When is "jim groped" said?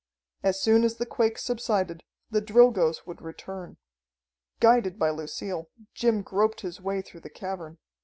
5.93-6.61